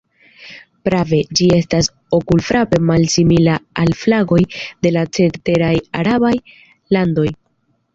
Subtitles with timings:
[0.87, 1.89] Prave, ĝi estas
[2.19, 5.73] okulfrape malsimila al flagoj de la ceteraj
[6.05, 6.37] arabaj
[6.99, 7.33] landoj.